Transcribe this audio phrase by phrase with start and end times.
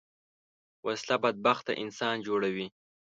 [0.85, 2.67] وسله بدبخته انسان جوړوي